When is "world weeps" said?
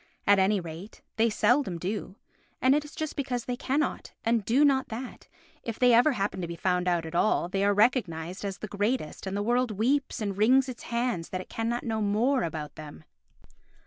9.43-10.19